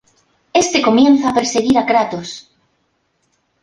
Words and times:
Éste 0.61 0.77
comienza 0.87 1.25
a 1.29 1.35
perseguir 1.39 1.75
a 1.77 1.85
Kratos. 1.89 2.29